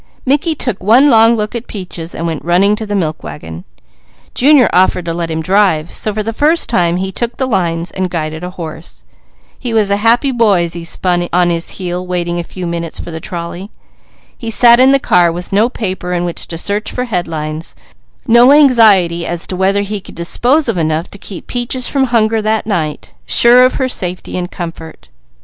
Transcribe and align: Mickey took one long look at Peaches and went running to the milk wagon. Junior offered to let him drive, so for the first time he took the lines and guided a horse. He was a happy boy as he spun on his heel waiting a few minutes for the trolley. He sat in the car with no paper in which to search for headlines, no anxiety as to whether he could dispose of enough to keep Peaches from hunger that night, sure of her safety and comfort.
Mickey 0.25 0.55
took 0.55 0.81
one 0.81 1.11
long 1.11 1.35
look 1.35 1.53
at 1.53 1.67
Peaches 1.67 2.15
and 2.15 2.25
went 2.25 2.43
running 2.43 2.75
to 2.75 2.87
the 2.87 2.95
milk 2.95 3.21
wagon. 3.21 3.65
Junior 4.33 4.67
offered 4.73 5.05
to 5.05 5.13
let 5.13 5.29
him 5.29 5.43
drive, 5.43 5.91
so 5.91 6.11
for 6.11 6.23
the 6.23 6.33
first 6.33 6.67
time 6.69 6.97
he 6.97 7.11
took 7.11 7.37
the 7.37 7.45
lines 7.45 7.91
and 7.91 8.09
guided 8.09 8.43
a 8.43 8.49
horse. 8.49 9.03
He 9.59 9.75
was 9.75 9.91
a 9.91 9.97
happy 9.97 10.31
boy 10.31 10.63
as 10.63 10.73
he 10.73 10.83
spun 10.83 11.29
on 11.31 11.51
his 11.51 11.69
heel 11.77 12.03
waiting 12.07 12.39
a 12.39 12.43
few 12.43 12.65
minutes 12.65 12.99
for 12.99 13.11
the 13.11 13.19
trolley. 13.19 13.69
He 14.35 14.49
sat 14.49 14.79
in 14.79 14.91
the 14.91 14.97
car 14.97 15.31
with 15.31 15.53
no 15.53 15.69
paper 15.69 16.13
in 16.13 16.25
which 16.25 16.47
to 16.47 16.57
search 16.57 16.91
for 16.91 17.03
headlines, 17.05 17.75
no 18.27 18.51
anxiety 18.51 19.27
as 19.27 19.45
to 19.45 19.55
whether 19.55 19.83
he 19.83 20.01
could 20.01 20.15
dispose 20.15 20.67
of 20.67 20.79
enough 20.79 21.11
to 21.11 21.19
keep 21.19 21.45
Peaches 21.45 21.87
from 21.87 22.05
hunger 22.05 22.41
that 22.41 22.65
night, 22.65 23.13
sure 23.27 23.63
of 23.63 23.75
her 23.75 23.87
safety 23.87 24.35
and 24.35 24.49
comfort. 24.49 25.09